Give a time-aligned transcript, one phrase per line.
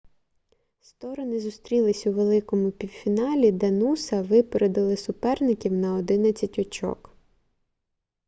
[0.79, 7.15] сторони зустрілись у великому півфіналі де нуса випередили суперників на 11 очок